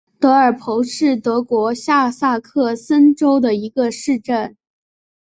[0.19, 4.57] 德尔彭是德国下萨克森州的一个市镇。